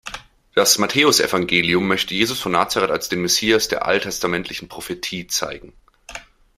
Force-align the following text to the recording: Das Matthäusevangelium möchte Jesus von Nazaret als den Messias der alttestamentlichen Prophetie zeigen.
Das 0.55 0.79
Matthäusevangelium 0.79 1.87
möchte 1.87 2.15
Jesus 2.15 2.39
von 2.39 2.53
Nazaret 2.53 2.89
als 2.89 3.07
den 3.07 3.21
Messias 3.21 3.67
der 3.67 3.85
alttestamentlichen 3.85 4.67
Prophetie 4.67 5.27
zeigen. 5.27 5.73